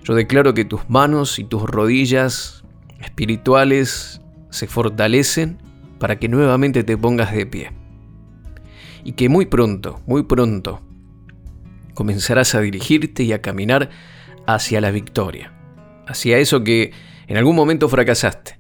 Yo 0.04 0.16
declaro 0.16 0.54
que 0.54 0.66
tus 0.66 0.90
manos 0.90 1.38
y 1.40 1.44
tus 1.44 1.64
rodillas 1.64 2.64
espirituales 3.00 4.22
se 4.50 4.68
fortalecen 4.68 5.60
para 6.00 6.18
que 6.18 6.28
nuevamente 6.28 6.84
te 6.84 6.98
pongas 6.98 7.34
de 7.34 7.46
pie. 7.46 7.72
Y 9.04 9.14
que 9.14 9.30
muy 9.30 9.46
pronto, 9.46 10.02
muy 10.08 10.24
pronto, 10.24 10.82
comenzarás 11.94 12.56
a 12.56 12.62
dirigirte 12.62 13.24
y 13.24 13.34
a 13.34 13.42
caminar 13.42 13.90
hacia 14.48 14.82
la 14.82 14.92
victoria, 14.92 15.54
hacia 16.08 16.38
eso 16.38 16.64
que 16.64 16.92
en 17.30 17.38
algún 17.38 17.56
momento 17.56 17.88
fracasaste, 17.88 18.60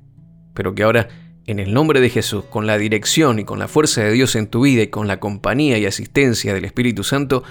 pero 0.54 0.76
que 0.76 0.84
ahora, 0.84 1.08
en 1.48 1.58
el 1.58 1.74
nombre 1.74 2.02
de 2.02 2.10
Jesús, 2.12 2.46
con 2.46 2.68
la 2.68 2.78
dirección 2.78 3.40
y 3.40 3.44
con 3.44 3.58
la 3.58 3.68
fuerza 3.68 4.04
de 4.04 4.12
Dios 4.12 4.36
en 4.36 4.46
tu 4.46 4.62
vida 4.62 4.84
y 4.84 4.88
con 4.90 5.08
la 5.08 5.20
compañía 5.20 5.80
y 5.80 5.88
asistencia 5.88 6.54
del 6.54 6.66
Espíritu 6.66 7.04
Santo, 7.04 7.44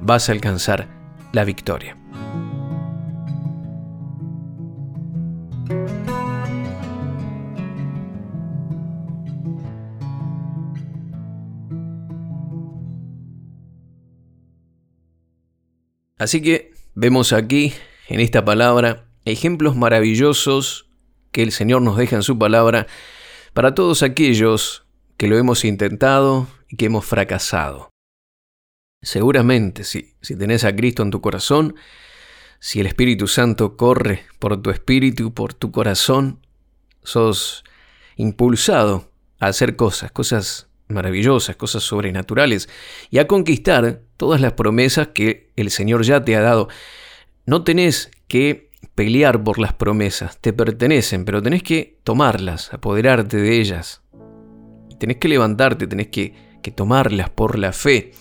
vas 0.00 0.30
a 0.30 0.32
alcanzar 0.32 0.88
la 1.32 1.44
victoria. 1.44 1.98
Así 16.16 16.40
que 16.40 16.70
vemos 16.94 17.34
aquí, 17.34 17.74
en 18.08 18.20
esta 18.20 18.42
palabra, 18.42 19.11
ejemplos 19.24 19.76
maravillosos 19.76 20.88
que 21.30 21.42
el 21.42 21.52
Señor 21.52 21.82
nos 21.82 21.96
deja 21.96 22.16
en 22.16 22.22
su 22.22 22.38
palabra 22.38 22.86
para 23.52 23.74
todos 23.74 24.02
aquellos 24.02 24.84
que 25.16 25.28
lo 25.28 25.38
hemos 25.38 25.64
intentado 25.64 26.46
y 26.68 26.76
que 26.76 26.86
hemos 26.86 27.04
fracasado. 27.04 27.90
Seguramente, 29.02 29.84
si 29.84 30.14
tenés 30.38 30.64
a 30.64 30.74
Cristo 30.74 31.02
en 31.02 31.10
tu 31.10 31.20
corazón, 31.20 31.74
si 32.64 32.78
el 32.78 32.86
Espíritu 32.86 33.26
Santo 33.26 33.76
corre 33.76 34.24
por 34.38 34.62
tu 34.62 34.70
espíritu, 34.70 35.34
por 35.34 35.52
tu 35.52 35.72
corazón, 35.72 36.46
sos 37.02 37.64
impulsado 38.14 39.10
a 39.40 39.46
hacer 39.46 39.74
cosas, 39.74 40.12
cosas 40.12 40.68
maravillosas, 40.86 41.56
cosas 41.56 41.82
sobrenaturales, 41.82 42.68
y 43.10 43.18
a 43.18 43.26
conquistar 43.26 44.02
todas 44.16 44.40
las 44.40 44.52
promesas 44.52 45.08
que 45.08 45.50
el 45.56 45.72
Señor 45.72 46.04
ya 46.04 46.24
te 46.24 46.36
ha 46.36 46.40
dado. 46.40 46.68
No 47.46 47.64
tenés 47.64 48.12
que 48.28 48.70
pelear 48.94 49.42
por 49.42 49.58
las 49.58 49.72
promesas, 49.72 50.38
te 50.38 50.52
pertenecen, 50.52 51.24
pero 51.24 51.42
tenés 51.42 51.62
que 51.62 51.98
tomarlas, 52.04 52.72
apoderarte 52.72 53.36
de 53.36 53.60
ellas. 53.60 54.02
Tenés 54.98 55.16
que 55.16 55.28
levantarte, 55.28 55.86
tenés 55.86 56.08
que, 56.08 56.34
que 56.62 56.70
tomarlas 56.70 57.30
por 57.30 57.58
la 57.58 57.72
fe. 57.72 58.12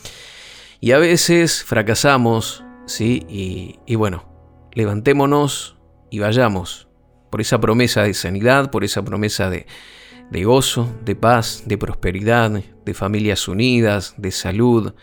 Y 0.80 0.92
a 0.92 0.98
veces 0.98 1.64
fracasamos, 1.64 2.64
¿sí? 2.88 3.26
Y, 3.30 3.80
y 3.86 3.96
bueno, 3.96 4.26
levantémonos 4.74 5.78
y 6.10 6.20
vayamos 6.20 6.88
por 7.30 7.42
esa 7.42 7.60
promesa 7.60 8.04
de 8.04 8.14
sanidad, 8.14 8.72
por 8.72 8.84
esa 8.84 9.04
promesa 9.04 9.50
de, 9.50 9.68
de 10.32 10.44
gozo, 10.44 10.94
de 11.04 11.16
paz, 11.16 11.64
de 11.66 11.78
prosperidad, 11.78 12.52
de 12.52 12.94
familias 12.94 13.48
unidas, 13.48 14.16
de 14.18 14.32
salud, 14.32 14.94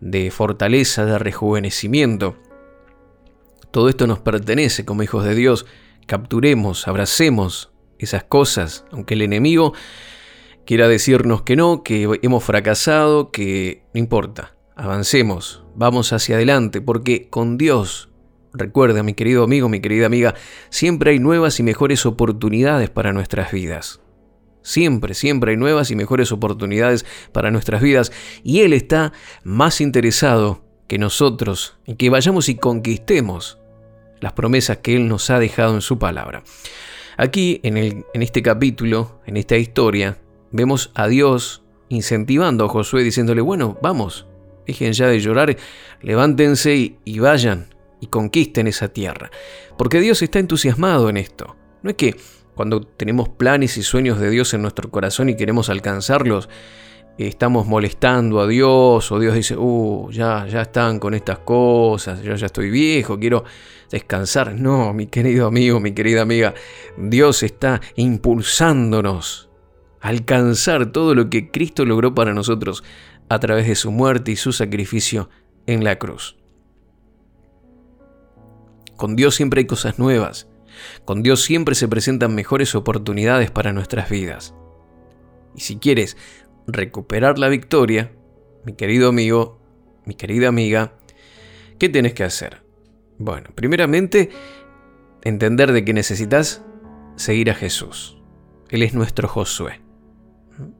de 0.00 0.30
fortaleza, 0.30 1.04
de 1.04 1.18
rejuvenecimiento. 1.18 2.36
Todo 3.74 3.88
esto 3.88 4.06
nos 4.06 4.20
pertenece 4.20 4.84
como 4.84 5.02
hijos 5.02 5.24
de 5.24 5.34
Dios. 5.34 5.66
Capturemos, 6.06 6.86
abracemos 6.86 7.72
esas 7.98 8.22
cosas, 8.22 8.84
aunque 8.92 9.14
el 9.14 9.22
enemigo 9.22 9.72
quiera 10.64 10.86
decirnos 10.86 11.42
que 11.42 11.56
no, 11.56 11.82
que 11.82 12.20
hemos 12.22 12.44
fracasado, 12.44 13.32
que 13.32 13.82
no 13.92 13.98
importa. 13.98 14.54
Avancemos, 14.76 15.64
vamos 15.74 16.12
hacia 16.12 16.36
adelante, 16.36 16.80
porque 16.80 17.28
con 17.28 17.58
Dios, 17.58 18.10
recuerda 18.52 19.02
mi 19.02 19.14
querido 19.14 19.42
amigo, 19.42 19.68
mi 19.68 19.80
querida 19.80 20.06
amiga, 20.06 20.36
siempre 20.70 21.10
hay 21.10 21.18
nuevas 21.18 21.58
y 21.58 21.64
mejores 21.64 22.06
oportunidades 22.06 22.90
para 22.90 23.12
nuestras 23.12 23.50
vidas. 23.50 24.00
Siempre, 24.62 25.14
siempre 25.14 25.50
hay 25.50 25.56
nuevas 25.56 25.90
y 25.90 25.96
mejores 25.96 26.30
oportunidades 26.30 27.04
para 27.32 27.50
nuestras 27.50 27.82
vidas 27.82 28.12
y 28.44 28.60
Él 28.60 28.72
está 28.72 29.12
más 29.42 29.80
interesado 29.80 30.62
que 30.86 30.96
nosotros 30.96 31.76
en 31.86 31.96
que 31.96 32.08
vayamos 32.08 32.48
y 32.48 32.54
conquistemos 32.54 33.58
las 34.24 34.32
promesas 34.32 34.78
que 34.78 34.96
Él 34.96 35.06
nos 35.06 35.28
ha 35.28 35.38
dejado 35.38 35.74
en 35.74 35.82
su 35.82 35.98
palabra. 35.98 36.42
Aquí, 37.18 37.60
en, 37.62 37.76
el, 37.76 38.06
en 38.14 38.22
este 38.22 38.40
capítulo, 38.40 39.20
en 39.26 39.36
esta 39.36 39.58
historia, 39.58 40.16
vemos 40.50 40.90
a 40.94 41.08
Dios 41.08 41.62
incentivando 41.90 42.64
a 42.64 42.68
Josué 42.70 43.02
diciéndole, 43.04 43.42
bueno, 43.42 43.78
vamos, 43.82 44.26
dejen 44.66 44.94
ya 44.94 45.08
de 45.08 45.20
llorar, 45.20 45.54
levántense 46.00 46.74
y, 46.74 46.96
y 47.04 47.18
vayan 47.18 47.66
y 48.00 48.06
conquisten 48.06 48.66
esa 48.66 48.88
tierra. 48.88 49.30
Porque 49.76 50.00
Dios 50.00 50.22
está 50.22 50.38
entusiasmado 50.38 51.10
en 51.10 51.18
esto. 51.18 51.54
No 51.82 51.90
es 51.90 51.96
que 51.96 52.16
cuando 52.54 52.80
tenemos 52.80 53.28
planes 53.28 53.76
y 53.76 53.82
sueños 53.82 54.18
de 54.18 54.30
Dios 54.30 54.54
en 54.54 54.62
nuestro 54.62 54.90
corazón 54.90 55.28
y 55.28 55.36
queremos 55.36 55.68
alcanzarlos, 55.68 56.48
estamos 57.18 57.66
molestando 57.66 58.40
a 58.40 58.46
Dios 58.46 59.10
o 59.12 59.18
Dios 59.18 59.34
dice, 59.34 59.56
uh, 59.56 60.10
ya, 60.10 60.46
ya 60.46 60.62
están 60.62 60.98
con 60.98 61.14
estas 61.14 61.38
cosas, 61.38 62.22
yo 62.22 62.34
ya 62.34 62.46
estoy 62.46 62.70
viejo, 62.70 63.18
quiero 63.18 63.44
descansar. 63.90 64.54
No, 64.54 64.92
mi 64.92 65.06
querido 65.06 65.46
amigo, 65.46 65.80
mi 65.80 65.92
querida 65.92 66.22
amiga, 66.22 66.54
Dios 66.96 67.42
está 67.42 67.80
impulsándonos 67.96 69.48
a 70.00 70.08
alcanzar 70.08 70.92
todo 70.92 71.14
lo 71.14 71.30
que 71.30 71.50
Cristo 71.50 71.84
logró 71.84 72.14
para 72.14 72.34
nosotros 72.34 72.82
a 73.28 73.38
través 73.38 73.66
de 73.66 73.74
su 73.74 73.90
muerte 73.90 74.32
y 74.32 74.36
su 74.36 74.52
sacrificio 74.52 75.30
en 75.66 75.84
la 75.84 75.98
cruz. 75.98 76.36
Con 78.96 79.16
Dios 79.16 79.34
siempre 79.34 79.60
hay 79.60 79.66
cosas 79.66 79.98
nuevas. 79.98 80.48
Con 81.04 81.22
Dios 81.22 81.42
siempre 81.42 81.74
se 81.74 81.88
presentan 81.88 82.34
mejores 82.34 82.74
oportunidades 82.74 83.50
para 83.50 83.72
nuestras 83.72 84.08
vidas. 84.10 84.54
Y 85.54 85.60
si 85.60 85.76
quieres 85.76 86.16
recuperar 86.66 87.38
la 87.38 87.48
victoria, 87.48 88.12
mi 88.64 88.74
querido 88.74 89.08
amigo, 89.08 89.60
mi 90.04 90.14
querida 90.14 90.48
amiga, 90.48 90.94
¿qué 91.78 91.88
tienes 91.88 92.14
que 92.14 92.24
hacer? 92.24 92.62
Bueno, 93.18 93.50
primeramente, 93.54 94.30
entender 95.22 95.72
de 95.72 95.84
que 95.84 95.92
necesitas 95.92 96.62
seguir 97.16 97.50
a 97.50 97.54
Jesús. 97.54 98.18
Él 98.70 98.82
es 98.82 98.94
nuestro 98.94 99.28
Josué. 99.28 99.80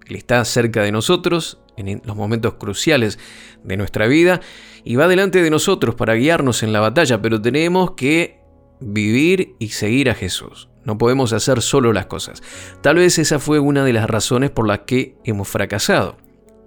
Él 0.06 0.16
está 0.16 0.44
cerca 0.44 0.82
de 0.82 0.92
nosotros 0.92 1.60
en 1.76 2.00
los 2.04 2.16
momentos 2.16 2.54
cruciales 2.54 3.18
de 3.62 3.76
nuestra 3.76 4.06
vida 4.06 4.40
y 4.84 4.96
va 4.96 5.08
delante 5.08 5.42
de 5.42 5.50
nosotros 5.50 5.94
para 5.94 6.14
guiarnos 6.14 6.62
en 6.62 6.72
la 6.72 6.80
batalla, 6.80 7.20
pero 7.20 7.40
tenemos 7.40 7.92
que 7.92 8.40
vivir 8.80 9.56
y 9.58 9.70
seguir 9.70 10.10
a 10.10 10.14
Jesús. 10.14 10.68
No 10.84 10.98
podemos 10.98 11.32
hacer 11.32 11.62
solo 11.62 11.92
las 11.92 12.06
cosas. 12.06 12.42
Tal 12.82 12.96
vez 12.96 13.18
esa 13.18 13.38
fue 13.38 13.58
una 13.58 13.84
de 13.84 13.92
las 13.92 14.08
razones 14.08 14.50
por 14.50 14.66
las 14.66 14.80
que 14.80 15.16
hemos 15.24 15.48
fracasado. 15.48 16.16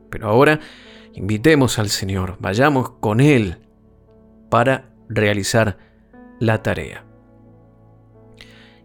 Pero 0.10 0.30
ahora 0.30 0.60
invitemos 1.14 1.80
al 1.80 1.90
Señor, 1.90 2.38
vayamos 2.40 2.92
con 3.00 3.20
Él 3.20 3.58
para 4.50 4.90
realizar 5.10 5.78
la 6.40 6.64
tarea. 6.64 7.06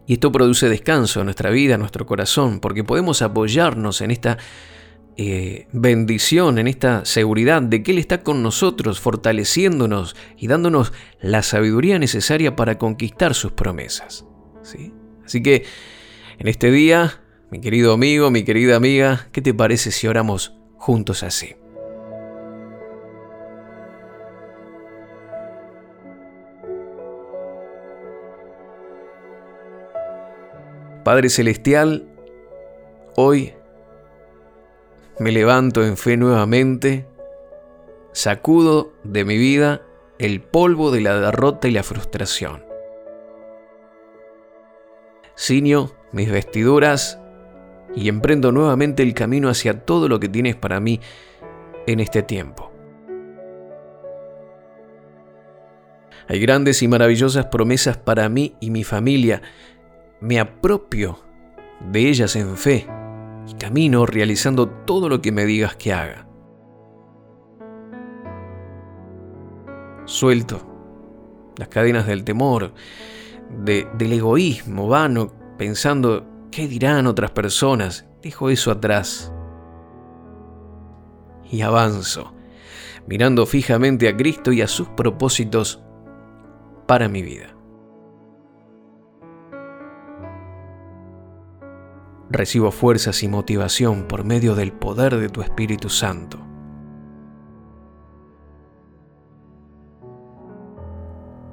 Y 0.06 0.14
esto 0.14 0.32
produce 0.32 0.68
descanso 0.68 1.20
en 1.20 1.26
nuestra 1.26 1.50
vida, 1.50 1.74
en 1.74 1.80
nuestro 1.80 2.06
corazón, 2.06 2.60
porque 2.60 2.84
podemos 2.84 3.22
apoyarnos 3.22 4.00
en 4.00 4.10
esta 4.10 4.36
eh, 5.16 5.68
bendición, 5.72 6.58
en 6.58 6.66
esta 6.66 7.04
seguridad 7.04 7.62
de 7.62 7.82
que 7.82 7.92
Él 7.92 7.98
está 7.98 8.22
con 8.22 8.42
nosotros, 8.42 8.98
fortaleciéndonos 8.98 10.16
y 10.36 10.48
dándonos 10.48 10.92
la 11.20 11.42
sabiduría 11.42 11.98
necesaria 11.98 12.56
para 12.56 12.78
conquistar 12.78 13.34
sus 13.34 13.52
promesas. 13.52 14.26
¿sí? 14.62 14.92
Así 15.24 15.42
que 15.42 15.64
en 16.38 16.48
este 16.48 16.70
día, 16.70 17.20
mi 17.50 17.60
querido 17.60 17.92
amigo, 17.92 18.30
mi 18.30 18.44
querida 18.44 18.76
amiga, 18.76 19.28
¿qué 19.32 19.40
te 19.42 19.54
parece 19.54 19.90
si 19.90 20.06
oramos 20.06 20.56
juntos 20.76 21.22
así? 21.22 21.54
Padre 31.04 31.30
Celestial, 31.30 32.06
hoy 33.16 33.54
me 35.18 35.32
levanto 35.32 35.84
en 35.84 35.96
fe 35.96 36.16
nuevamente, 36.16 37.06
sacudo 38.12 38.92
de 39.02 39.24
mi 39.24 39.36
vida 39.36 39.82
el 40.18 40.40
polvo 40.40 40.92
de 40.92 41.00
la 41.00 41.18
derrota 41.18 41.66
y 41.66 41.72
la 41.72 41.82
frustración. 41.82 42.71
Ciño 45.42 45.90
mis 46.12 46.30
vestiduras 46.30 47.20
y 47.96 48.08
emprendo 48.08 48.52
nuevamente 48.52 49.02
el 49.02 49.12
camino 49.12 49.48
hacia 49.48 49.84
todo 49.84 50.08
lo 50.08 50.20
que 50.20 50.28
tienes 50.28 50.54
para 50.54 50.78
mí 50.78 51.00
en 51.88 51.98
este 51.98 52.22
tiempo. 52.22 52.70
Hay 56.28 56.38
grandes 56.38 56.80
y 56.84 56.86
maravillosas 56.86 57.46
promesas 57.46 57.96
para 57.96 58.28
mí 58.28 58.54
y 58.60 58.70
mi 58.70 58.84
familia. 58.84 59.42
Me 60.20 60.38
apropio 60.38 61.18
de 61.90 62.08
ellas 62.08 62.36
en 62.36 62.56
fe 62.56 62.86
y 63.48 63.54
camino 63.54 64.06
realizando 64.06 64.68
todo 64.68 65.08
lo 65.08 65.20
que 65.20 65.32
me 65.32 65.44
digas 65.44 65.74
que 65.74 65.92
haga. 65.92 66.28
Suelto 70.04 70.60
las 71.58 71.66
cadenas 71.66 72.06
del 72.06 72.22
temor, 72.22 72.74
del 73.52 74.12
egoísmo 74.12 74.88
vano, 74.88 75.32
pensando 75.58 76.26
qué 76.50 76.66
dirán 76.66 77.06
otras 77.06 77.30
personas. 77.30 78.06
Dejo 78.22 78.50
eso 78.50 78.70
atrás. 78.70 79.32
Y 81.50 81.62
avanzo, 81.62 82.32
mirando 83.06 83.44
fijamente 83.46 84.08
a 84.08 84.16
Cristo 84.16 84.52
y 84.52 84.62
a 84.62 84.68
sus 84.68 84.88
propósitos 84.88 85.82
para 86.86 87.08
mi 87.08 87.22
vida. 87.22 87.54
Recibo 92.30 92.70
fuerzas 92.70 93.22
y 93.22 93.28
motivación 93.28 94.08
por 94.08 94.24
medio 94.24 94.54
del 94.54 94.72
poder 94.72 95.16
de 95.16 95.28
tu 95.28 95.42
Espíritu 95.42 95.90
Santo. 95.90 96.38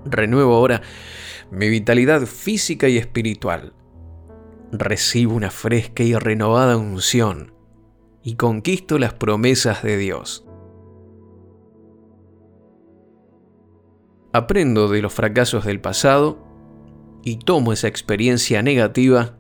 Renuevo 0.06 0.56
ahora 0.56 0.82
mi 1.52 1.70
vitalidad 1.70 2.26
física 2.26 2.88
y 2.88 2.98
espiritual. 2.98 3.74
Recibo 4.72 5.36
una 5.36 5.50
fresca 5.50 6.04
y 6.04 6.14
renovada 6.14 6.78
unción 6.78 7.54
y 8.24 8.36
conquisto 8.36 9.00
las 9.00 9.14
promesas 9.14 9.82
de 9.84 9.98
Dios. 9.98 10.46
Aprendo 14.32 14.90
de 14.90 15.02
los 15.02 15.12
fracasos 15.12 15.66
del 15.66 15.82
pasado 15.82 16.38
y 17.24 17.38
tomo 17.38 17.74
esa 17.74 17.88
experiencia 17.88 18.62
negativa 18.62 19.38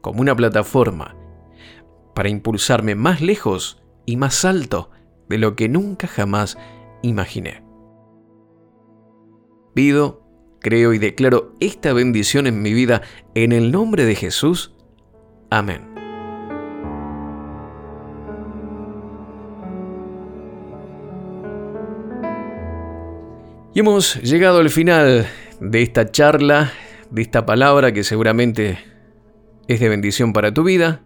como 0.00 0.20
una 0.20 0.34
plataforma 0.36 1.16
para 2.14 2.28
impulsarme 2.28 2.94
más 2.94 3.20
lejos 3.20 3.82
y 4.06 4.16
más 4.16 4.44
alto 4.44 4.90
de 5.28 5.38
lo 5.38 5.56
que 5.56 5.68
nunca 5.68 6.06
jamás 6.06 6.56
imaginé. 7.02 7.64
Pido, 9.74 10.19
creo 10.60 10.92
y 10.92 10.98
declaro 10.98 11.54
esta 11.60 11.92
bendición 11.92 12.46
en 12.46 12.62
mi 12.62 12.72
vida 12.72 13.02
en 13.34 13.52
el 13.52 13.72
nombre 13.72 14.04
de 14.04 14.14
Jesús. 14.14 14.72
Amén. 15.50 15.90
Y 23.72 23.80
hemos 23.80 24.16
llegado 24.22 24.58
al 24.58 24.70
final 24.70 25.26
de 25.60 25.82
esta 25.82 26.10
charla, 26.10 26.72
de 27.10 27.22
esta 27.22 27.46
palabra 27.46 27.92
que 27.92 28.02
seguramente 28.02 28.78
es 29.68 29.78
de 29.78 29.88
bendición 29.88 30.32
para 30.32 30.52
tu 30.52 30.64
vida, 30.64 31.02